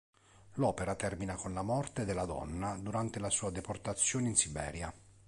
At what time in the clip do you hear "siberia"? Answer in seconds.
4.35-4.91